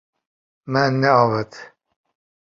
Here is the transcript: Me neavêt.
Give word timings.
Me 0.71 0.81
neavêt. 1.01 1.53